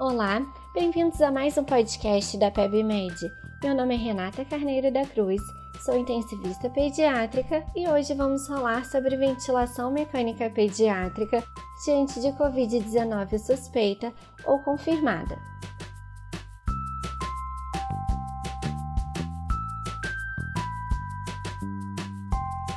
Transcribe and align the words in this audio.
Olá, 0.00 0.40
bem-vindos 0.72 1.20
a 1.20 1.28
mais 1.28 1.58
um 1.58 1.64
podcast 1.64 2.38
da 2.38 2.52
PebMed. 2.52 3.32
Meu 3.60 3.74
nome 3.74 3.96
é 3.96 3.98
Renata 3.98 4.44
Carneiro 4.44 4.92
da 4.92 5.04
Cruz, 5.04 5.42
sou 5.84 5.98
intensivista 5.98 6.70
pediátrica 6.70 7.66
e 7.74 7.88
hoje 7.88 8.14
vamos 8.14 8.46
falar 8.46 8.84
sobre 8.84 9.16
ventilação 9.16 9.90
mecânica 9.90 10.48
pediátrica 10.50 11.42
diante 11.84 12.20
de 12.20 12.28
Covid-19 12.28 13.38
suspeita 13.40 14.14
ou 14.44 14.60
confirmada. 14.60 15.36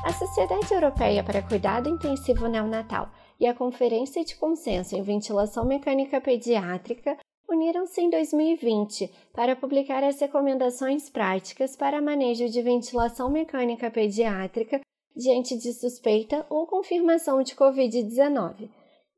A 0.04 0.12
Sociedade 0.12 0.74
Europeia 0.74 1.24
para 1.24 1.44
Cuidado 1.44 1.88
Intensivo 1.88 2.48
Neonatal 2.48 3.12
e 3.42 3.48
a 3.48 3.56
Conferência 3.56 4.24
de 4.24 4.36
Consenso 4.36 4.96
em 4.96 5.02
Ventilação 5.02 5.66
Mecânica 5.66 6.22
Pediátrica 6.22 7.18
uniram-se 7.50 8.00
em 8.00 8.08
2020 8.08 9.12
para 9.34 9.56
publicar 9.56 10.04
as 10.04 10.22
recomendações 10.22 11.10
práticas 11.10 11.76
para 11.76 12.00
manejo 12.00 12.48
de 12.48 12.62
ventilação 12.62 13.32
mecânica 13.32 13.90
pediátrica 13.90 14.80
diante 15.16 15.58
de 15.58 15.74
suspeita 15.74 16.46
ou 16.52 16.68
confirmação 16.68 17.42
de 17.42 17.56
Covid-19. 17.56 18.70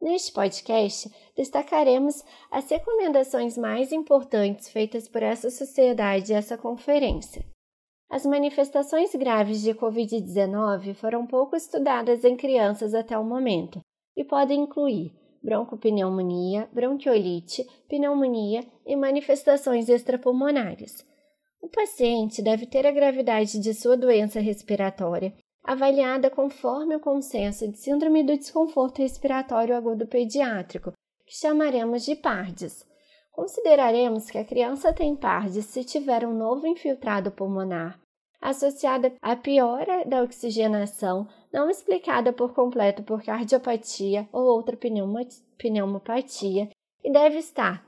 Neste 0.01 0.31
podcast, 0.31 1.09
destacaremos 1.35 2.23
as 2.49 2.69
recomendações 2.69 3.57
mais 3.57 3.91
importantes 3.91 4.69
feitas 4.69 5.05
por 5.05 5.21
essa 5.21 5.49
sociedade 5.51 6.31
e 6.31 6.35
essa 6.35 6.57
conferência. 6.57 7.45
As 8.09 8.25
manifestações 8.25 9.13
graves 9.13 9.61
de 9.61 9.73
Covid-19 9.73 10.93
foram 10.93 11.27
pouco 11.27 11.57
estudadas 11.57 12.23
em 12.23 12.37
crianças 12.37 12.93
até 12.93 13.17
o 13.17 13.23
momento, 13.23 13.79
e 14.15 14.23
podem 14.23 14.61
incluir 14.61 15.13
broncopneumonia, 15.43 16.69
bronquiolite, 16.71 17.67
pneumonia 17.89 18.65
e 18.85 18.95
manifestações 18.95 19.89
extrapulmonares. 19.89 21.05
O 21.61 21.67
paciente 21.67 22.41
deve 22.41 22.65
ter 22.65 22.85
a 22.85 22.91
gravidade 22.91 23.59
de 23.59 23.73
sua 23.73 23.97
doença 23.97 24.39
respiratória 24.39 25.33
avaliada 25.63 26.29
conforme 26.29 26.95
o 26.95 26.99
consenso 26.99 27.69
de 27.69 27.77
Síndrome 27.77 28.21
do 28.23 28.37
Desconforto 28.37 29.01
Respiratório 29.01 29.75
Agudo 29.75 30.05
Pediátrico, 30.05 30.91
que 31.25 31.37
chamaremos 31.37 32.03
de 32.03 32.15
PARDS. 32.15 32.85
Consideraremos 33.31 34.29
que 34.29 34.37
a 34.37 34.45
criança 34.45 34.91
tem 34.91 35.15
PARDS 35.15 35.65
se 35.65 35.83
tiver 35.83 36.27
um 36.27 36.33
novo 36.33 36.67
infiltrado 36.67 37.31
pulmonar, 37.31 37.97
associada 38.43 39.13
à 39.21 39.35
piora 39.35 40.05
da 40.05 40.21
oxigenação, 40.21 41.27
não 41.51 41.69
explicada 41.69 42.31
por 42.31 42.53
completo 42.53 43.03
por 43.03 43.23
cardiopatia 43.23 44.27
ou 44.31 44.43
outra 44.43 44.77
pneumopatia, 45.57 46.69
e 47.03 47.11
deve 47.11 47.37
estar 47.37 47.85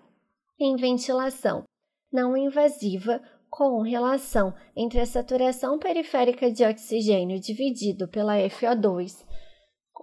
em 0.60 0.76
ventilação 0.76 1.64
não 2.12 2.36
invasiva 2.36 3.22
com 3.50 3.82
relação 3.82 4.54
entre 4.76 5.00
a 5.00 5.06
saturação 5.06 5.78
periférica 5.78 6.52
de 6.52 6.64
oxigênio 6.64 7.40
dividido 7.40 8.08
pela 8.08 8.38
FO2 8.38 9.26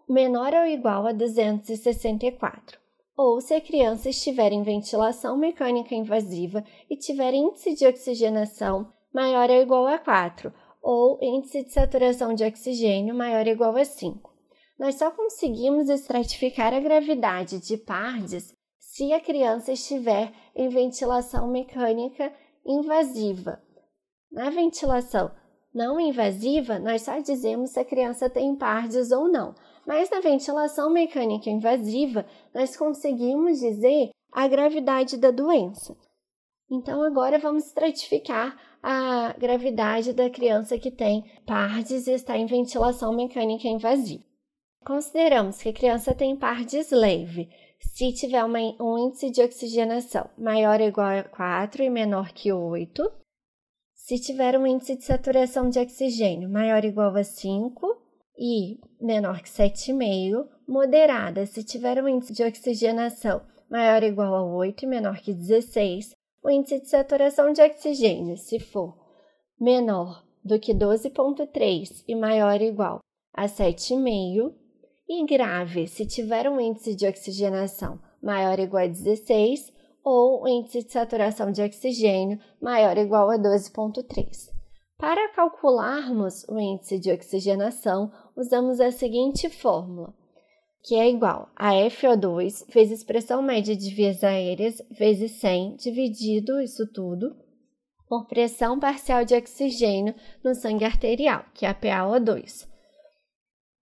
menor 0.09 0.53
ou 0.53 0.67
igual 0.67 1.07
a 1.07 1.13
264, 1.13 2.79
ou 3.17 3.41
se 3.41 3.55
a 3.55 3.61
criança 3.61 4.11
estiver 4.11 4.53
em 4.53 4.63
ventilação 4.63 5.37
mecânica 5.37 5.95
invasiva 5.95 6.65
e 6.91 6.97
tiver 6.97 7.33
índice 7.33 7.75
de 7.75 7.87
oxigenação 7.87 8.93
maior 9.13 9.51
ou 9.51 9.57
igual 9.57 9.87
a 9.87 9.99
4, 9.99 10.53
ou 10.83 11.19
índice 11.23 11.65
de 11.65 11.73
saturação 11.73 12.35
de 12.35 12.45
oxigênio 12.45 13.15
maior 13.15 13.47
ou 13.47 13.53
igual 13.53 13.77
a 13.77 13.85
5. 13.85 14.33
Nós 14.79 14.97
só 14.97 15.11
conseguimos 15.11 15.89
estratificar 15.89 16.75
a 16.75 16.81
gravidade 16.81 17.61
de 17.61 17.77
PARDS 17.77 18.53
se 18.79 19.13
a 19.13 19.21
criança 19.21 19.73
estiver 19.73 20.33
em 20.55 20.69
ventilação 20.69 21.49
mecânica 21.49 22.33
invasiva. 22.67 23.63
Na 24.31 24.51
ventilação 24.51 25.31
não 25.75 25.99
invasiva, 25.99 26.79
nós 26.79 27.03
só 27.03 27.19
dizemos 27.19 27.71
se 27.71 27.81
a 27.81 27.85
criança 27.85 28.29
tem 28.29 28.57
PARDS 28.57 29.11
ou 29.13 29.29
não, 29.29 29.55
mas 29.87 30.11
na 30.11 30.21
ventilação 30.21 30.91
mecânica 30.91 31.49
invasiva, 31.49 32.27
nós 32.55 32.77
conseguimos 32.77 33.61
dizer 33.61 34.11
a 34.33 34.47
gravidade 34.47 35.17
da 35.17 35.31
doença. 35.31 35.97
Então, 36.71 37.03
agora 37.03 37.39
vamos 37.39 37.67
estratificar 37.67 38.59
a 38.83 39.35
gravidade 39.39 40.13
da 40.13 40.29
criança 40.29 40.77
que 40.77 40.91
tem 40.91 41.25
PARDS 41.47 42.09
e 42.09 42.13
está 42.13 42.37
em 42.37 42.47
ventilação 42.47 43.15
mecânica 43.15 43.69
invasiva. 43.69 44.25
Consideramos 44.85 45.63
que 45.63 45.69
a 45.69 45.73
criança 45.73 46.13
tem 46.15 46.37
PARDS 46.37 46.91
leve 46.91 47.49
se 47.79 48.13
tiver 48.13 48.45
uma, 48.45 48.59
um 48.81 48.99
índice 48.99 49.31
de 49.31 49.43
oxigenação 49.43 50.29
maior 50.37 50.81
ou 50.81 50.87
igual 50.87 51.19
a 51.19 51.23
4 51.23 51.83
e 51.83 51.91
menor 51.91 52.33
que 52.33 52.53
8, 52.53 53.13
se 53.95 54.19
tiver 54.19 54.59
um 54.59 54.67
índice 54.67 54.97
de 54.97 55.05
saturação 55.05 55.69
de 55.69 55.79
oxigênio 55.79 56.49
maior 56.49 56.83
ou 56.83 56.89
igual 56.89 57.17
a 57.17 57.25
5 57.25 58.03
e 58.39 58.81
menor 59.01 59.41
que 59.43 59.49
7,5, 59.49 60.49
moderada 60.67 61.47
se 61.47 61.63
tiver 61.63 62.03
um 62.03 62.09
índice 62.09 62.33
de 62.33 62.43
oxigenação 62.43 63.43
maior 63.71 64.03
ou 64.03 64.09
igual 64.09 64.35
a 64.35 64.43
8 64.43 64.85
e 64.85 64.89
menor 64.89 65.21
que 65.21 65.33
16, 65.33 66.15
o 66.43 66.51
índice 66.51 66.81
de 66.81 66.89
saturação 66.89 67.53
de 67.53 67.63
oxigênio, 67.63 68.37
se 68.37 68.59
for 68.59 68.97
menor 69.61 70.25
do 70.45 70.59
que 70.59 70.75
12,3 70.75 72.05
e 72.09 72.15
maior 72.15 72.61
ou 72.61 72.67
igual 72.67 72.99
a 73.33 73.47
7,5, 73.47 74.53
e 75.09 75.25
grave 75.25 75.87
se 75.87 76.07
tiver 76.07 76.49
um 76.49 76.61
índice 76.61 76.95
de 76.95 77.07
oxigenação 77.07 78.01
maior 78.23 78.59
ou 78.59 78.65
igual 78.65 78.85
a 78.85 78.89
16 78.89 79.73
ou 80.05 80.43
o 80.43 80.49
índice 80.49 80.83
de 80.83 80.93
saturação 80.93 81.53
de 81.53 81.63
oxigênio 81.63 82.41
maior 82.61 82.97
ou 82.97 83.03
igual 83.05 83.31
a 83.31 83.39
12,3. 83.39 84.51
Para 84.99 85.33
calcularmos 85.33 86.45
o 86.49 86.59
índice 86.59 86.99
de 86.99 87.13
oxigenação, 87.13 88.13
usamos 88.37 88.81
a 88.81 88.91
seguinte 88.91 89.49
fórmula: 89.49 90.15
que 90.83 90.97
é 90.97 91.09
igual 91.09 91.49
a 91.55 91.73
FO2 91.73 92.67
vezes 92.73 93.05
pressão 93.05 93.41
média 93.41 93.77
de 93.77 93.95
vias 93.95 94.25
aéreas 94.25 94.83
vezes 94.91 95.33
100 95.33 95.77
dividido 95.77 96.61
isso 96.61 96.91
tudo 96.93 97.37
por 98.09 98.27
pressão 98.27 98.79
parcial 98.79 99.25
de 99.25 99.35
oxigênio 99.35 100.15
no 100.45 100.55
sangue 100.55 100.85
arterial, 100.85 101.45
que 101.55 101.65
é 101.65 101.71
a 101.71 101.75
PaO2. 101.75 102.69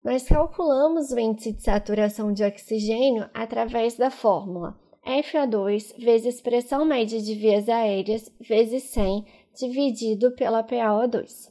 Nós 0.04 0.24
calculamos 0.28 1.10
o 1.12 1.18
índice 1.18 1.52
de 1.52 1.62
saturação 1.62 2.32
de 2.32 2.44
oxigênio 2.44 3.28
através 3.32 3.96
da 3.96 4.10
fórmula 4.10 4.78
FO2 5.06 5.98
vezes 5.98 6.40
pressão 6.40 6.84
média 6.84 7.20
de 7.20 7.34
vias 7.34 7.68
aéreas 7.68 8.30
vezes 8.40 8.82
100 8.84 9.24
dividido 9.54 10.34
pela 10.34 10.62
PaO2. 10.62 11.50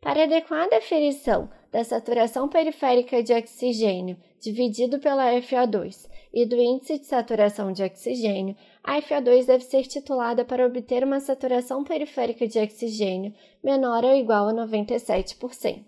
Para 0.00 0.24
adequada 0.24 0.78
aferição 0.78 1.50
da 1.70 1.84
saturação 1.84 2.48
periférica 2.48 3.22
de 3.22 3.34
oxigênio 3.34 4.16
dividido 4.44 4.98
pela 4.98 5.32
FO2 5.40 6.06
e 6.32 6.44
do 6.44 6.56
índice 6.56 6.98
de 6.98 7.06
saturação 7.06 7.72
de 7.72 7.82
oxigênio, 7.82 8.54
a 8.82 9.00
FO2 9.00 9.46
deve 9.46 9.64
ser 9.64 9.84
titulada 9.84 10.44
para 10.44 10.66
obter 10.66 11.02
uma 11.02 11.18
saturação 11.18 11.82
periférica 11.82 12.46
de 12.46 12.58
oxigênio 12.58 13.32
menor 13.62 14.04
ou 14.04 14.14
igual 14.14 14.48
a 14.48 14.52
97%. 14.52 15.82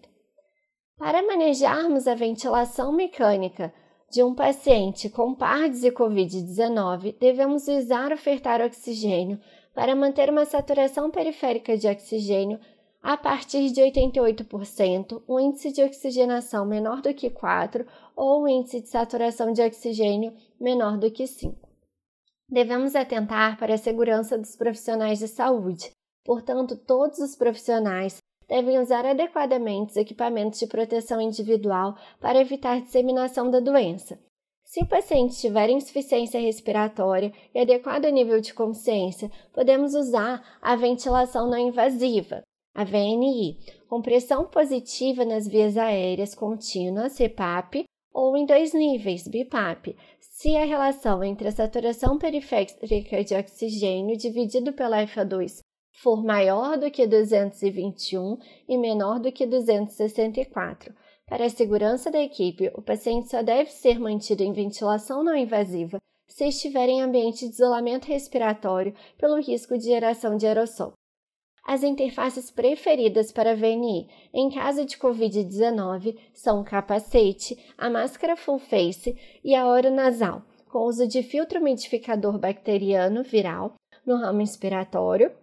Para 0.96 1.22
manejarmos 1.22 2.08
a 2.08 2.14
ventilação 2.14 2.90
mecânica 2.90 3.72
de 4.10 4.22
um 4.22 4.34
paciente 4.34 5.10
com 5.10 5.34
PARDS 5.34 5.84
e 5.84 5.90
COVID-19, 5.90 7.18
devemos 7.18 7.68
usar 7.68 8.12
ofertar 8.12 8.62
oxigênio 8.62 9.38
para 9.74 9.94
manter 9.94 10.30
uma 10.30 10.46
saturação 10.46 11.10
periférica 11.10 11.76
de 11.76 11.86
oxigênio 11.86 12.58
a 13.06 13.16
partir 13.16 13.70
de 13.70 13.80
88%, 13.82 15.22
um 15.28 15.38
índice 15.38 15.70
de 15.70 15.80
oxigenação 15.80 16.66
menor 16.66 17.00
do 17.00 17.14
que 17.14 17.30
4 17.30 17.86
ou 18.16 18.48
índice 18.48 18.80
de 18.80 18.88
saturação 18.88 19.52
de 19.52 19.60
oxigênio 19.60 20.32
menor 20.58 20.96
do 20.96 21.10
que 21.10 21.26
5. 21.26 21.54
Devemos 22.48 22.96
atentar 22.96 23.58
para 23.58 23.74
a 23.74 23.78
segurança 23.78 24.38
dos 24.38 24.56
profissionais 24.56 25.18
de 25.18 25.28
saúde, 25.28 25.90
portanto, 26.24 26.76
todos 26.76 27.18
os 27.18 27.36
profissionais 27.36 28.18
devem 28.48 28.78
usar 28.78 29.04
adequadamente 29.04 29.90
os 29.90 29.96
equipamentos 29.96 30.58
de 30.58 30.66
proteção 30.66 31.20
individual 31.20 31.96
para 32.20 32.40
evitar 32.40 32.80
disseminação 32.80 33.50
da 33.50 33.60
doença. 33.60 34.18
Se 34.64 34.82
o 34.82 34.88
paciente 34.88 35.38
tiver 35.38 35.70
insuficiência 35.70 36.40
respiratória 36.40 37.32
e 37.54 37.60
adequado 37.60 38.06
nível 38.06 38.40
de 38.40 38.52
consciência, 38.52 39.30
podemos 39.52 39.94
usar 39.94 40.58
a 40.60 40.74
ventilação 40.74 41.48
não 41.48 41.58
invasiva, 41.58 42.42
a 42.74 42.84
VNI, 42.84 43.58
com 43.88 44.02
pressão 44.02 44.44
positiva 44.44 45.24
nas 45.24 45.46
vias 45.46 45.76
aéreas 45.76 46.34
contínuas, 46.34 47.16
CPAP, 47.16 47.84
ou 48.16 48.34
em 48.34 48.46
dois 48.46 48.72
níveis, 48.72 49.28
BIPAP, 49.28 49.94
se 50.18 50.56
a 50.56 50.64
relação 50.64 51.22
entre 51.22 51.48
a 51.48 51.52
saturação 51.52 52.16
periférica 52.16 53.22
de 53.22 53.34
oxigênio 53.34 54.16
dividido 54.16 54.72
pela 54.72 55.06
FA2 55.06 55.58
for 55.92 56.24
maior 56.24 56.78
do 56.78 56.90
que 56.90 57.06
221 57.06 58.38
e 58.66 58.78
menor 58.78 59.20
do 59.20 59.30
que 59.30 59.46
264. 59.46 60.94
Para 61.26 61.44
a 61.44 61.50
segurança 61.50 62.10
da 62.10 62.18
equipe, 62.18 62.72
o 62.74 62.80
paciente 62.80 63.28
só 63.28 63.42
deve 63.42 63.70
ser 63.70 63.98
mantido 63.98 64.42
em 64.42 64.52
ventilação 64.52 65.22
não 65.22 65.36
invasiva 65.36 65.98
se 66.26 66.48
estiver 66.48 66.88
em 66.88 67.02
ambiente 67.02 67.46
de 67.46 67.52
isolamento 67.52 68.06
respiratório 68.06 68.94
pelo 69.18 69.40
risco 69.40 69.76
de 69.76 69.84
geração 69.84 70.38
de 70.38 70.46
aerossol. 70.46 70.94
As 71.68 71.82
interfaces 71.82 72.48
preferidas 72.48 73.32
para 73.32 73.56
VNI 73.56 74.08
em 74.32 74.48
caso 74.48 74.84
de 74.84 74.96
Covid-19 74.96 76.16
são 76.32 76.60
o 76.60 76.64
capacete, 76.64 77.58
a 77.76 77.90
máscara 77.90 78.36
full 78.36 78.60
face 78.60 79.18
e 79.42 79.52
a 79.52 79.66
oronasal, 79.66 80.44
com 80.70 80.84
uso 80.84 81.08
de 81.08 81.24
filtro 81.24 81.58
umidificador 81.58 82.38
bacteriano 82.38 83.24
viral 83.24 83.74
no 84.06 84.16
ramo 84.16 84.42
inspiratório 84.42 85.34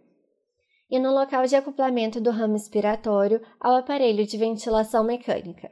e 0.89 0.97
no 0.97 1.11
local 1.11 1.45
de 1.45 1.57
acoplamento 1.57 2.21
do 2.21 2.31
ramo 2.31 2.55
expiratório 2.55 3.41
ao 3.59 3.75
aparelho 3.75 4.25
de 4.25 4.37
ventilação 4.37 5.03
mecânica. 5.03 5.69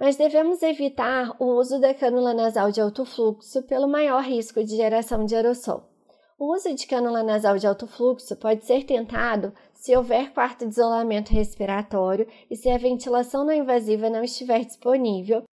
Mas 0.00 0.16
devemos 0.16 0.62
evitar 0.62 1.36
o 1.38 1.58
uso 1.58 1.78
da 1.78 1.92
cânula 1.92 2.32
nasal 2.32 2.70
de 2.72 2.80
alto 2.80 3.04
fluxo 3.04 3.62
pelo 3.64 3.86
maior 3.86 4.22
risco 4.22 4.64
de 4.64 4.76
geração 4.76 5.26
de 5.26 5.34
aerossol. 5.34 5.95
O 6.38 6.54
uso 6.54 6.74
de 6.74 6.86
cânula 6.86 7.22
nasal 7.22 7.56
de 7.56 7.66
alto 7.66 7.86
fluxo 7.86 8.36
pode 8.36 8.64
ser 8.66 8.84
tentado 8.84 9.54
se 9.72 9.96
houver 9.96 10.32
quarto 10.34 10.66
de 10.66 10.72
isolamento 10.72 11.32
respiratório 11.32 12.28
e 12.50 12.56
se 12.56 12.68
a 12.68 12.76
ventilação 12.76 13.44
não 13.44 13.54
invasiva 13.54 14.10
não 14.10 14.22
estiver 14.22 14.64
disponível, 14.64 15.44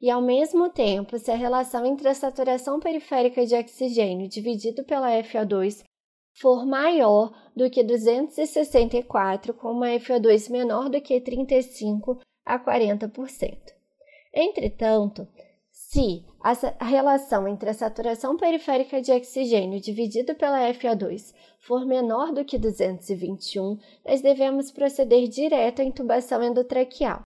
e 0.00 0.10
ao 0.10 0.22
mesmo 0.22 0.70
tempo 0.70 1.18
se 1.18 1.30
a 1.30 1.36
relação 1.36 1.84
entre 1.84 2.08
a 2.08 2.14
saturação 2.14 2.80
periférica 2.80 3.44
de 3.44 3.54
oxigênio 3.54 4.26
dividido 4.26 4.84
pela 4.84 5.10
FO2 5.22 5.84
for 6.40 6.64
maior 6.64 7.30
do 7.54 7.68
que 7.68 7.84
264, 7.84 9.52
com 9.52 9.70
uma 9.70 9.88
FO2 9.88 10.50
menor 10.50 10.88
do 10.88 11.00
que 11.00 11.20
35 11.20 12.18
a 12.44 12.58
40%. 12.58 13.58
Entretanto, 14.34 15.28
se 15.92 16.24
a 16.40 16.86
relação 16.86 17.46
entre 17.46 17.68
a 17.68 17.74
saturação 17.74 18.34
periférica 18.34 19.02
de 19.02 19.12
oxigênio 19.12 19.78
dividido 19.78 20.34
pela 20.34 20.72
FO2 20.72 21.34
for 21.60 21.84
menor 21.84 22.32
do 22.32 22.46
que 22.46 22.58
221, 22.58 23.78
nós 24.02 24.22
devemos 24.22 24.70
proceder 24.70 25.28
direto 25.28 25.82
à 25.82 25.84
intubação 25.84 26.42
endotraqueal. 26.42 27.20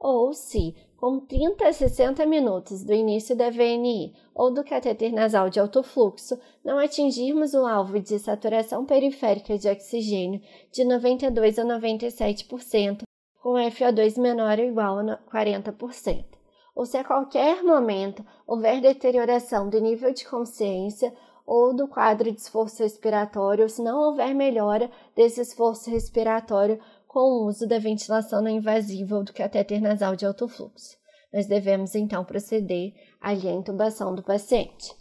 Ou 0.00 0.32
se, 0.32 0.74
com 0.96 1.20
30 1.20 1.68
a 1.68 1.72
60 1.72 2.26
minutos 2.26 2.82
do 2.82 2.92
início 2.92 3.36
da 3.36 3.50
VNI 3.50 4.12
ou 4.34 4.52
do 4.52 4.64
cateter 4.64 5.12
nasal 5.12 5.48
de 5.48 5.60
alto 5.60 5.84
fluxo, 5.84 6.40
não 6.64 6.76
atingirmos 6.76 7.54
o 7.54 7.64
alvo 7.64 8.00
de 8.00 8.18
saturação 8.18 8.84
periférica 8.84 9.56
de 9.56 9.68
oxigênio 9.68 10.40
de 10.72 10.84
92 10.84 11.56
a 11.56 11.64
97%, 11.64 13.02
com 13.40 13.50
FO2 13.50 14.20
menor 14.20 14.58
ou 14.58 14.64
igual 14.64 14.98
a 14.98 15.18
40% 15.32 16.37
ou 16.78 16.86
se 16.86 16.96
a 16.96 17.02
qualquer 17.02 17.64
momento 17.64 18.24
houver 18.46 18.80
deterioração 18.80 19.68
do 19.68 19.80
nível 19.80 20.14
de 20.14 20.24
consciência 20.24 21.12
ou 21.44 21.74
do 21.74 21.88
quadro 21.88 22.30
de 22.30 22.40
esforço 22.40 22.84
respiratório, 22.84 23.64
ou 23.64 23.68
se 23.68 23.82
não 23.82 23.98
houver 23.98 24.32
melhora 24.32 24.88
desse 25.16 25.40
esforço 25.40 25.90
respiratório 25.90 26.80
com 27.08 27.18
o 27.18 27.48
uso 27.48 27.66
da 27.66 27.80
ventilação 27.80 28.40
não 28.40 28.48
invasiva 28.48 29.16
ou 29.16 29.24
do 29.24 29.32
catéter 29.32 29.80
nasal 29.80 30.14
de 30.14 30.24
alto 30.24 30.46
fluxo. 30.46 30.96
Nós 31.32 31.46
devemos 31.48 31.96
então 31.96 32.24
proceder 32.24 32.92
à 33.20 33.34
intubação 33.34 34.14
do 34.14 34.22
paciente. 34.22 34.94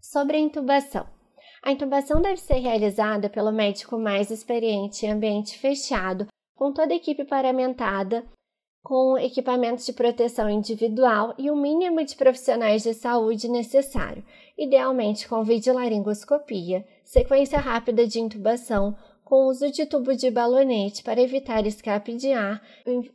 Sobre 0.00 0.38
a 0.38 0.40
intubação. 0.40 1.06
A 1.62 1.70
intubação 1.70 2.20
deve 2.20 2.40
ser 2.40 2.56
realizada 2.56 3.30
pelo 3.30 3.52
médico 3.52 3.96
mais 3.96 4.32
experiente 4.32 5.06
em 5.06 5.12
ambiente 5.12 5.56
fechado, 5.56 6.26
com 6.56 6.72
toda 6.72 6.92
a 6.92 6.96
equipe 6.96 7.24
paramentada 7.24 8.24
com 8.86 9.18
equipamentos 9.18 9.84
de 9.84 9.92
proteção 9.92 10.48
individual 10.48 11.34
e 11.36 11.50
o 11.50 11.56
mínimo 11.56 12.04
de 12.04 12.14
profissionais 12.14 12.84
de 12.84 12.94
saúde 12.94 13.48
necessário, 13.48 14.22
idealmente 14.56 15.28
com 15.28 15.42
videolaringoscopia, 15.42 16.86
sequência 17.02 17.58
rápida 17.58 18.06
de 18.06 18.20
intubação, 18.20 18.96
com 19.24 19.48
uso 19.48 19.72
de 19.72 19.86
tubo 19.86 20.14
de 20.14 20.30
balonete 20.30 21.02
para 21.02 21.20
evitar 21.20 21.66
escape 21.66 22.14
de 22.14 22.32
ar 22.32 22.62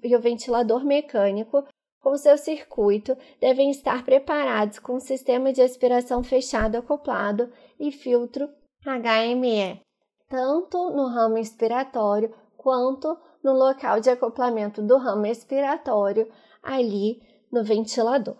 e 0.03 0.13
o 0.13 0.19
ventilador 0.19 0.83
mecânico 0.83 1.63
com 2.01 2.17
seu 2.17 2.37
circuito 2.37 3.17
devem 3.39 3.71
estar 3.71 4.03
preparados 4.03 4.77
com 4.77 4.99
sistema 4.99 5.53
de 5.53 5.61
aspiração 5.61 6.21
fechado 6.21 6.75
acoplado 6.75 7.49
e 7.79 7.93
filtro 7.93 8.49
HME, 8.85 9.79
tanto 10.27 10.89
no 10.89 11.07
ramo 11.07 11.37
expiratório 11.37 12.35
quanto 12.57 13.17
no 13.43 13.53
local 13.53 13.99
de 13.99 14.09
acoplamento 14.09 14.81
do 14.81 14.97
ramo 14.97 15.25
expiratório, 15.25 16.31
ali 16.61 17.21
no 17.51 17.63
ventilador. 17.63 18.37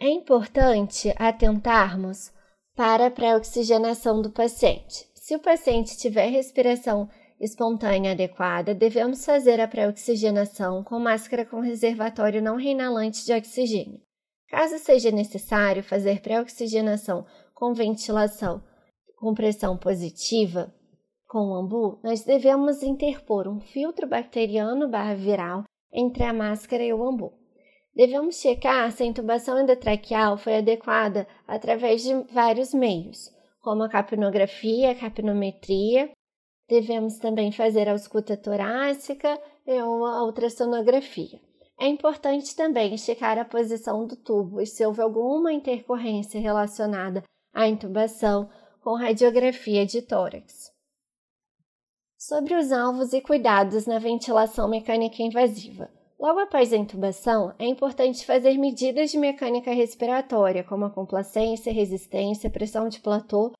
É 0.00 0.08
importante 0.08 1.14
atentarmos 1.16 2.32
para 2.74 3.06
a 3.06 3.10
pré-oxigenação 3.10 4.20
do 4.20 4.30
paciente. 4.30 5.08
Se 5.14 5.36
o 5.36 5.40
paciente 5.40 5.96
tiver 5.96 6.26
respiração 6.26 7.08
espontânea 7.40 8.12
adequada, 8.12 8.74
devemos 8.74 9.24
fazer 9.24 9.60
a 9.60 9.68
pré-oxigenação 9.68 10.82
com 10.82 10.98
máscara 10.98 11.44
com 11.44 11.60
reservatório 11.60 12.42
não 12.42 12.56
reinalante 12.56 13.24
de 13.24 13.32
oxigênio. 13.32 14.00
Caso 14.48 14.78
seja 14.78 15.10
necessário 15.10 15.82
fazer 15.82 16.20
pré-oxigenação 16.20 17.24
com 17.54 17.72
ventilação 17.72 18.62
com 19.22 19.32
pressão 19.34 19.78
positiva, 19.78 20.74
com 21.32 21.48
o 21.48 21.54
ambu, 21.54 21.98
nós 22.04 22.24
devemos 22.24 22.82
interpor 22.82 23.48
um 23.48 23.58
filtro 23.58 24.06
bacteriano 24.06 24.86
barra 24.86 25.14
viral 25.14 25.64
entre 25.90 26.24
a 26.24 26.32
máscara 26.32 26.84
e 26.84 26.92
o 26.92 27.02
ambu. 27.02 27.32
Devemos 27.94 28.36
checar 28.38 28.92
se 28.92 29.02
a 29.02 29.06
intubação 29.06 29.58
endotraqueal 29.58 30.36
foi 30.36 30.58
adequada 30.58 31.26
através 31.48 32.02
de 32.02 32.12
vários 32.34 32.74
meios, 32.74 33.30
como 33.62 33.82
a 33.82 33.88
capnografia, 33.88 34.90
a 34.90 34.94
capnometria. 34.94 36.10
Devemos 36.68 37.16
também 37.16 37.50
fazer 37.50 37.88
a 37.88 37.92
ausculta 37.92 38.36
torácica 38.36 39.40
e 39.66 39.80
uma 39.80 40.26
ultrassonografia. 40.26 41.40
É 41.80 41.86
importante 41.86 42.54
também 42.54 42.98
checar 42.98 43.38
a 43.38 43.44
posição 43.46 44.06
do 44.06 44.16
tubo 44.16 44.60
e 44.60 44.66
se 44.66 44.84
houve 44.84 45.00
alguma 45.00 45.50
intercorrência 45.50 46.38
relacionada 46.38 47.22
à 47.54 47.66
intubação 47.66 48.50
com 48.82 48.98
radiografia 48.98 49.86
de 49.86 50.02
tórax 50.02 50.70
sobre 52.28 52.54
os 52.54 52.70
alvos 52.70 53.12
e 53.12 53.20
cuidados 53.20 53.84
na 53.84 53.98
ventilação 53.98 54.68
mecânica 54.68 55.20
invasiva. 55.20 55.90
Logo 56.20 56.38
após 56.38 56.72
a 56.72 56.76
intubação, 56.76 57.52
é 57.58 57.66
importante 57.66 58.24
fazer 58.24 58.56
medidas 58.56 59.10
de 59.10 59.18
mecânica 59.18 59.72
respiratória, 59.72 60.62
como 60.62 60.84
a 60.84 60.90
complacência, 60.90 61.72
resistência, 61.72 62.48
pressão 62.48 62.88
de 62.88 63.00
platô 63.00 63.50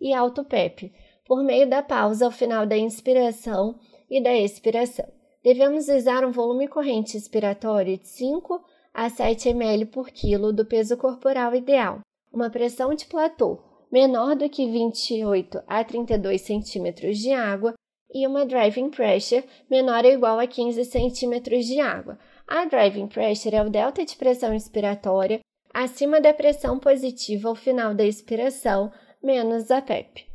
e 0.00 0.14
alto 0.14 0.42
PEP, 0.42 0.94
por 1.26 1.44
meio 1.44 1.68
da 1.68 1.82
pausa 1.82 2.24
ao 2.24 2.30
final 2.30 2.64
da 2.64 2.74
inspiração 2.74 3.78
e 4.08 4.22
da 4.22 4.34
expiração. 4.34 5.06
Devemos 5.44 5.86
usar 5.86 6.24
um 6.24 6.32
volume 6.32 6.68
corrente 6.68 7.18
expiratório 7.18 7.98
de 7.98 8.08
5 8.08 8.64
a 8.94 9.10
7 9.10 9.50
ml 9.50 9.84
por 9.84 10.08
quilo 10.08 10.54
do 10.54 10.64
peso 10.64 10.96
corporal 10.96 11.54
ideal, 11.54 12.00
uma 12.32 12.48
pressão 12.48 12.94
de 12.94 13.04
platô 13.04 13.58
menor 13.92 14.34
do 14.34 14.48
que 14.48 14.66
28 14.66 15.62
a 15.66 15.84
32 15.84 16.40
centímetros 16.40 17.18
de 17.18 17.32
água 17.32 17.74
e 18.12 18.26
uma 18.26 18.46
driving 18.46 18.90
pressure 18.90 19.44
menor 19.70 20.04
ou 20.04 20.12
igual 20.12 20.38
a 20.38 20.46
15 20.46 20.84
centímetros 20.84 21.66
de 21.66 21.80
água. 21.80 22.18
A 22.46 22.64
driving 22.64 23.08
pressure 23.08 23.54
é 23.54 23.62
o 23.62 23.70
delta 23.70 24.04
de 24.04 24.16
pressão 24.16 24.54
inspiratória 24.54 25.40
acima 25.74 26.20
da 26.20 26.32
pressão 26.32 26.78
positiva 26.78 27.48
ao 27.48 27.54
final 27.54 27.94
da 27.94 28.04
expiração, 28.04 28.90
menos 29.22 29.70
a 29.70 29.82
PEP. 29.82 30.26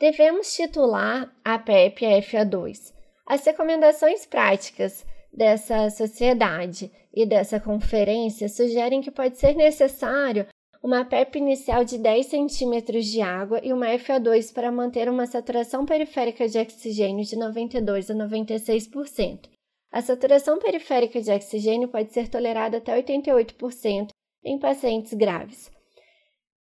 Devemos 0.00 0.52
titular 0.54 1.32
a 1.44 1.58
PEP 1.58 2.04
a 2.04 2.20
FA2. 2.20 2.92
As 3.26 3.44
recomendações 3.44 4.26
práticas 4.26 5.06
dessa 5.32 5.88
sociedade 5.90 6.90
e 7.14 7.26
dessa 7.26 7.60
conferência 7.60 8.48
sugerem 8.48 9.00
que 9.00 9.10
pode 9.10 9.36
ser 9.38 9.54
necessário 9.54 10.46
uma 10.82 11.04
PEP 11.04 11.38
inicial 11.38 11.84
de 11.84 11.98
10 11.98 12.26
centímetros 12.26 13.06
de 13.06 13.20
água 13.20 13.60
e 13.64 13.72
uma 13.72 13.86
FO2 13.86 14.52
para 14.52 14.70
manter 14.70 15.08
uma 15.08 15.26
saturação 15.26 15.84
periférica 15.84 16.48
de 16.48 16.58
oxigênio 16.58 17.24
de 17.24 17.36
92 17.36 18.10
a 18.10 18.14
96%. 18.14 19.48
A 19.90 20.00
saturação 20.00 20.58
periférica 20.58 21.20
de 21.20 21.30
oxigênio 21.32 21.88
pode 21.88 22.12
ser 22.12 22.28
tolerada 22.28 22.76
até 22.76 22.96
88% 23.02 24.08
em 24.44 24.58
pacientes 24.58 25.12
graves. 25.14 25.70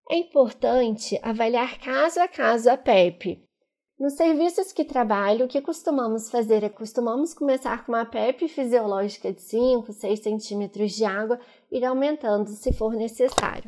É 0.08 0.16
importante 0.16 1.18
avaliar 1.20 1.80
caso 1.80 2.20
a 2.20 2.28
caso 2.28 2.70
a 2.70 2.76
PEP. 2.76 3.42
Nos 3.98 4.12
serviços 4.12 4.72
que 4.72 4.84
trabalho, 4.84 5.46
o 5.46 5.48
que 5.48 5.60
costumamos 5.60 6.30
fazer 6.30 6.62
é 6.62 6.68
costumamos 6.68 7.34
começar 7.34 7.84
com 7.84 7.92
uma 7.92 8.04
PEP 8.04 8.46
fisiológica 8.46 9.32
de 9.32 9.40
5, 9.40 9.92
6 9.92 10.20
centímetros 10.20 10.92
de 10.92 11.04
água 11.04 11.40
e 11.72 11.78
ir 11.78 11.84
aumentando 11.84 12.50
se 12.50 12.72
for 12.72 12.92
necessário 12.92 13.64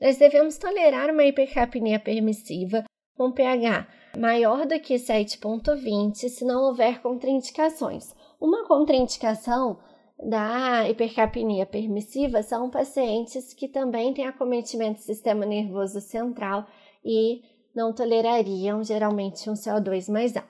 nós 0.00 0.16
devemos 0.16 0.56
tolerar 0.58 1.10
uma 1.10 1.24
hipercapnia 1.24 1.98
permissiva 1.98 2.84
com 3.16 3.32
pH 3.32 3.86
maior 4.16 4.64
do 4.66 4.78
que 4.80 4.94
7,20 4.94 6.28
se 6.28 6.44
não 6.44 6.62
houver 6.62 7.02
contraindicações. 7.02 8.14
Uma 8.40 8.66
contraindicação 8.66 9.78
da 10.18 10.88
hipercapnia 10.88 11.66
permissiva 11.66 12.42
são 12.42 12.70
pacientes 12.70 13.52
que 13.52 13.68
também 13.68 14.14
têm 14.14 14.26
acometimento 14.26 15.00
do 15.00 15.04
sistema 15.04 15.44
nervoso 15.44 16.00
central 16.00 16.66
e 17.04 17.42
não 17.74 17.92
tolerariam 17.92 18.82
geralmente 18.82 19.50
um 19.50 19.54
CO2 19.54 20.10
mais 20.10 20.36
alto. 20.36 20.48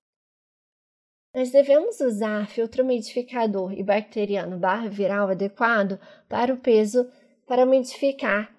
Nós 1.33 1.51
devemos 1.51 1.99
usar 1.99 2.47
filtro 2.47 2.83
umidificador 2.83 3.73
e 3.73 3.83
bacteriano 3.83 4.57
barra 4.57 4.89
viral 4.89 5.29
adequado 5.29 5.99
para 6.27 6.53
o 6.53 6.57
peso 6.57 7.07
para 7.45 7.65
umidificar 7.65 8.58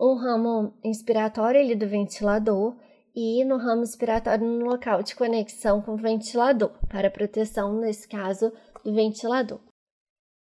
um 0.00 0.14
ramo 0.14 0.72
inspiratório 0.82 1.76
do 1.76 1.86
ventilador 1.86 2.74
e 3.14 3.44
no 3.44 3.58
ramo 3.58 3.82
expiratório 3.82 4.46
no 4.46 4.64
local 4.64 5.02
de 5.02 5.14
conexão 5.14 5.82
com 5.82 5.92
o 5.92 5.96
ventilador, 5.96 6.72
para 6.88 7.10
proteção, 7.10 7.78
nesse 7.78 8.08
caso, 8.08 8.50
do 8.82 8.94
ventilador. 8.94 9.60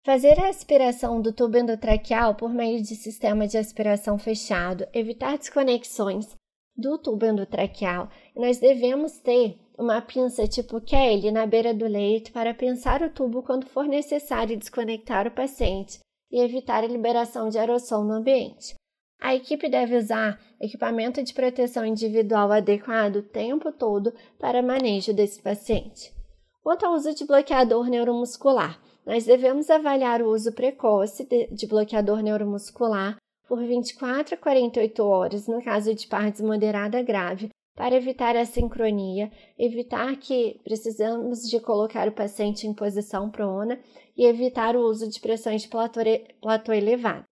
Fazer 0.03 0.39
a 0.39 0.49
aspiração 0.49 1.21
do 1.21 1.31
tubo 1.31 1.57
endotraqueal 1.57 2.33
por 2.33 2.51
meio 2.51 2.81
de 2.81 2.95
sistema 2.95 3.47
de 3.47 3.57
aspiração 3.57 4.17
fechado, 4.17 4.87
evitar 4.91 5.37
desconexões 5.37 6.35
do 6.75 6.97
tubo 6.97 7.25
endotraqueal. 7.25 8.09
Nós 8.35 8.57
devemos 8.57 9.19
ter 9.19 9.59
uma 9.77 10.01
pinça 10.01 10.47
tipo 10.47 10.81
Kelly 10.81 11.31
na 11.31 11.45
beira 11.45 11.73
do 11.73 11.85
leito 11.85 12.31
para 12.31 12.55
pinçar 12.55 13.03
o 13.03 13.09
tubo 13.09 13.43
quando 13.43 13.67
for 13.67 13.85
necessário 13.85 14.57
desconectar 14.57 15.27
o 15.27 15.31
paciente 15.31 15.99
e 16.31 16.41
evitar 16.41 16.83
a 16.83 16.87
liberação 16.87 17.49
de 17.49 17.59
aerossol 17.59 18.03
no 18.03 18.13
ambiente. 18.13 18.75
A 19.23 19.33
equipe 19.33 19.69
deve 19.69 19.95
usar 19.95 20.37
equipamento 20.59 21.23
de 21.23 21.33
proteção 21.33 21.85
individual 21.85 22.51
adequado 22.51 23.15
o 23.15 23.23
tempo 23.23 23.71
todo 23.71 24.13
para 24.37 24.61
manejo 24.61 25.13
desse 25.13 25.41
paciente. 25.41 26.13
Quanto 26.61 26.85
ao 26.85 26.93
uso 26.93 27.15
de 27.15 27.25
bloqueador 27.25 27.87
neuromuscular, 27.87 28.77
nós 29.05 29.23
devemos 29.23 29.69
avaliar 29.69 30.21
o 30.21 30.29
uso 30.29 30.51
precoce 30.51 31.25
de 31.49 31.65
bloqueador 31.65 32.21
neuromuscular 32.21 33.15
por 33.47 33.65
24 33.65 34.35
a 34.35 34.37
48 34.37 35.01
horas 35.01 35.47
no 35.47 35.63
caso 35.63 35.95
de 35.95 36.05
partes 36.05 36.41
moderada 36.41 37.01
grave, 37.01 37.47
para 37.77 37.95
evitar 37.95 38.35
a 38.35 38.43
sincronia, 38.43 39.31
evitar 39.57 40.17
que 40.17 40.59
precisamos 40.65 41.49
de 41.49 41.61
colocar 41.61 42.09
o 42.09 42.13
paciente 42.13 42.67
em 42.67 42.73
posição 42.73 43.31
prona 43.31 43.79
e 44.17 44.25
evitar 44.25 44.75
o 44.75 44.81
uso 44.81 45.09
de 45.09 45.21
pressões 45.21 45.61
de 45.61 45.69
platô, 45.69 46.01
platô 46.41 46.73
elevado 46.73 47.23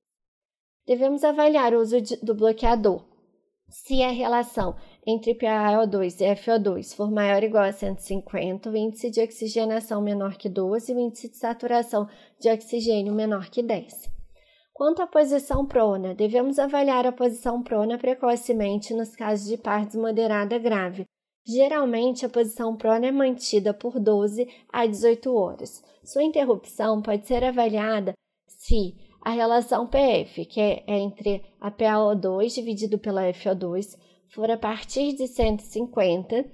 devemos 0.86 1.24
avaliar 1.24 1.74
o 1.74 1.80
uso 1.80 2.02
de, 2.02 2.18
do 2.18 2.36
bloqueador. 2.36 3.06
Se 3.70 4.04
a 4.04 4.12
relação 4.12 4.76
entre 5.08 5.34
PaO2 5.34 6.20
e 6.20 6.36
FO2 6.36 6.94
for 6.96 7.10
maior 7.10 7.42
ou 7.42 7.48
igual 7.48 7.64
a 7.64 7.72
150, 7.72 8.70
o 8.70 8.76
índice 8.76 9.10
de 9.10 9.22
oxigenação 9.22 10.02
menor 10.02 10.36
que 10.36 10.50
12 10.50 10.92
e 10.92 10.96
o 10.96 11.00
índice 11.00 11.30
de 11.30 11.38
saturação 11.38 12.08
de 12.40 12.52
oxigênio 12.52 13.14
menor 13.14 13.50
que 13.50 13.64
10. 13.64 14.12
Quanto 14.74 15.02
à 15.02 15.08
posição 15.08 15.66
prona, 15.66 16.14
devemos 16.14 16.60
avaliar 16.60 17.06
a 17.06 17.12
posição 17.12 17.62
prona 17.62 17.98
precocemente 17.98 18.94
nos 18.94 19.16
casos 19.16 19.48
de 19.48 19.58
partes 19.58 19.96
moderada 19.96 20.58
grave. 20.58 21.06
Geralmente, 21.46 22.26
a 22.26 22.30
posição 22.30 22.76
prona 22.76 23.08
é 23.08 23.12
mantida 23.12 23.74
por 23.74 24.00
12 24.00 24.48
a 24.72 24.86
18 24.86 25.34
horas. 25.34 25.84
Sua 26.04 26.24
interrupção 26.24 27.02
pode 27.02 27.26
ser 27.26 27.44
avaliada 27.44 28.14
se 28.48 28.96
a 29.22 29.30
relação 29.30 29.86
PF, 29.86 30.46
que 30.46 30.60
é 30.60 30.84
entre 30.88 31.44
a 31.60 31.72
PaO2 31.72 32.56
dividido 32.56 32.98
pela 32.98 33.32
FO2, 33.32 33.98
for 34.30 34.50
a 34.50 34.58
partir 34.58 35.14
de 35.14 35.28
150, 35.28 36.46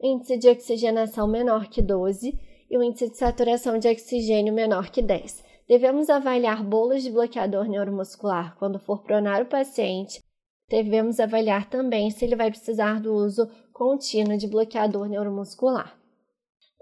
índice 0.00 0.38
de 0.38 0.48
oxigenação 0.48 1.28
menor 1.28 1.66
que 1.66 1.82
12 1.82 2.38
e 2.70 2.78
o 2.78 2.82
índice 2.82 3.10
de 3.10 3.16
saturação 3.16 3.78
de 3.78 3.88
oxigênio 3.88 4.54
menor 4.54 4.90
que 4.90 5.02
10. 5.02 5.44
Devemos 5.68 6.08
avaliar 6.08 6.62
bolos 6.62 7.02
de 7.02 7.10
bloqueador 7.10 7.68
neuromuscular 7.68 8.56
quando 8.58 8.78
for 8.78 9.02
pronar 9.02 9.42
o 9.42 9.46
paciente. 9.46 10.22
Devemos 10.68 11.20
avaliar 11.20 11.68
também 11.68 12.10
se 12.10 12.24
ele 12.24 12.36
vai 12.36 12.50
precisar 12.50 13.00
do 13.00 13.14
uso 13.14 13.48
contínuo 13.72 14.36
de 14.36 14.46
bloqueador 14.46 15.08
neuromuscular. 15.08 15.98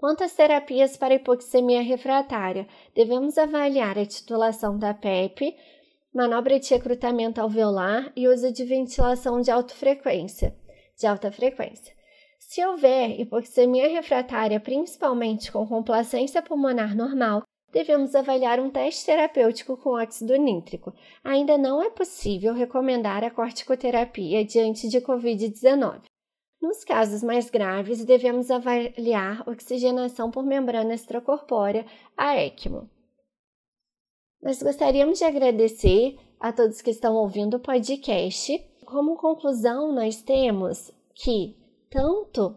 Quanto 0.03 0.21
às 0.21 0.33
terapias 0.33 0.97
para 0.97 1.13
hipoxemia 1.13 1.81
refratária, 1.81 2.67
devemos 2.93 3.37
avaliar 3.37 3.97
a 3.97 4.05
titulação 4.05 4.77
da 4.77 4.93
PEP, 4.93 5.55
manobra 6.13 6.59
de 6.59 6.69
recrutamento 6.71 7.39
alveolar 7.39 8.11
e 8.13 8.27
uso 8.27 8.51
de 8.51 8.65
ventilação 8.65 9.39
de 9.39 9.49
alta 9.49 9.73
frequência. 9.73 10.53
De 10.99 11.07
alta 11.07 11.31
frequência. 11.31 11.95
Se 12.37 12.65
houver 12.65 13.17
hipoxemia 13.17 13.87
refratária, 13.87 14.59
principalmente 14.59 15.49
com 15.49 15.65
complacência 15.65 16.41
pulmonar 16.41 16.93
normal, 16.97 17.41
devemos 17.71 18.13
avaliar 18.13 18.59
um 18.59 18.69
teste 18.69 19.05
terapêutico 19.05 19.77
com 19.77 19.91
óxido 19.91 20.35
nítrico. 20.35 20.93
Ainda 21.23 21.57
não 21.57 21.81
é 21.81 21.89
possível 21.89 22.53
recomendar 22.53 23.23
a 23.23 23.31
corticoterapia 23.31 24.43
diante 24.43 24.89
de 24.89 24.99
Covid-19. 24.99 26.01
Nos 26.63 26.85
casos 26.85 27.21
mais 27.21 27.49
graves, 27.49 28.05
devemos 28.05 28.49
avaliar 28.49 29.43
oxigenação 29.49 30.31
por 30.31 30.45
membrana 30.45 30.93
extracorpórea, 30.93 31.85
a 32.15 32.41
ECMO. 32.41 32.89
Nós 34.41 34.63
gostaríamos 34.63 35.19
de 35.19 35.25
agradecer 35.25 36.17
a 36.39 36.53
todos 36.53 36.81
que 36.81 36.89
estão 36.89 37.15
ouvindo 37.15 37.57
o 37.57 37.59
podcast. 37.59 38.57
Como 38.85 39.17
conclusão, 39.17 39.93
nós 39.93 40.21
temos 40.21 40.89
que 41.13 41.53
tanto 41.89 42.55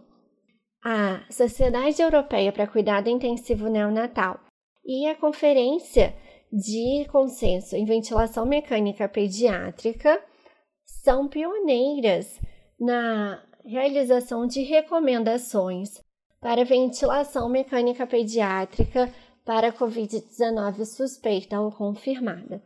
a 0.84 1.26
Sociedade 1.28 2.00
Europeia 2.00 2.52
para 2.52 2.68
Cuidado 2.68 3.08
Intensivo 3.08 3.68
Neonatal 3.68 4.38
e 4.84 5.08
a 5.08 5.16
Conferência 5.16 6.14
de 6.52 7.08
Consenso 7.10 7.75
em 7.75 7.84
Ventilação 7.84 8.46
Mecânica 8.46 9.08
Pediátrica 9.08 10.25
são 10.84 11.26
pioneiras 11.26 12.40
na 12.78 13.42
realização 13.66 14.46
de 14.46 14.62
recomendações 14.62 16.00
para 16.40 16.64
ventilação 16.64 17.49
mecânica 17.49 18.06
pediátrica 18.06 19.12
para 19.44 19.73
Covid-19 19.73 20.85
suspeita 20.85 21.61
ou 21.61 21.73
confirmada. 21.73 22.62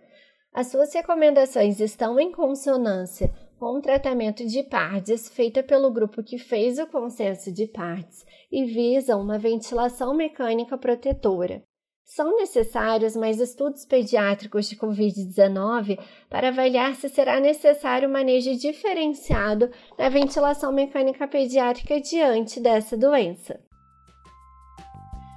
As 0.53 0.67
suas 0.67 0.93
recomendações 0.93 1.81
estão 1.81 2.21
em 2.21 2.31
consonância 2.31 3.33
com 3.59 3.79
o 3.79 3.81
tratamento 3.81 4.47
de 4.47 4.63
PARDS 4.63 5.29
feita 5.31 5.63
pelo 5.63 5.91
grupo 5.91 6.23
que 6.23 6.39
fez 6.39 6.79
o 6.79 6.87
consenso 6.87 7.51
de 7.51 7.67
PARDS 7.67 8.27
e 8.53 8.65
visam 8.65 9.23
uma 9.23 9.39
ventilação 9.39 10.15
mecânica 10.15 10.77
protetora. 10.77 11.63
São 12.11 12.37
necessários 12.37 13.15
mais 13.15 13.39
estudos 13.39 13.85
pediátricos 13.85 14.69
de 14.69 14.75
Covid-19 14.75 15.97
para 16.29 16.49
avaliar 16.49 16.97
se 16.97 17.09
será 17.09 17.39
necessário 17.39 18.09
um 18.09 18.13
manejo 18.13 18.57
diferenciado 18.57 19.71
da 19.97 20.09
ventilação 20.09 20.73
mecânica 20.73 21.29
pediátrica 21.29 22.01
diante 22.01 22.59
dessa 22.59 22.97
doença. 22.97 23.61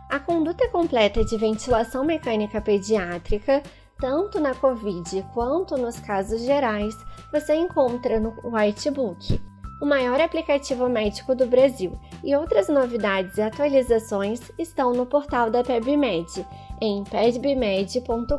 A 0.09 0.19
conduta 0.19 0.67
completa 0.69 1.23
de 1.23 1.37
ventilação 1.37 2.03
mecânica 2.03 2.59
pediátrica, 2.59 3.61
tanto 3.99 4.39
na 4.39 4.55
Covid 4.55 5.23
quanto 5.31 5.77
nos 5.77 5.99
casos 5.99 6.41
gerais, 6.41 6.95
você 7.31 7.53
encontra 7.53 8.19
no 8.19 8.33
Whitebook 8.43 9.39
o 9.83 9.85
maior 9.85 10.21
aplicativo 10.21 10.87
médico 10.87 11.35
do 11.35 11.45
Brasil, 11.45 11.99
e 12.23 12.33
outras 12.33 12.69
novidades 12.69 13.37
e 13.37 13.41
atualizações 13.41 14.39
estão 14.57 14.93
no 14.93 15.05
portal 15.05 15.51
da 15.51 15.61
PebMed, 15.61 16.47
em 16.79 17.03
pebmed.com.br. 17.03 18.31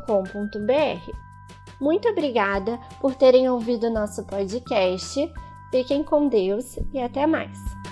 Muito 1.79 2.09
obrigada 2.09 2.81
por 2.99 3.15
terem 3.15 3.47
ouvido 3.51 3.91
nosso 3.91 4.25
podcast. 4.25 5.31
Fiquem 5.71 6.03
com 6.03 6.29
Deus 6.29 6.79
e 6.95 6.99
até 6.99 7.27
mais! 7.27 7.84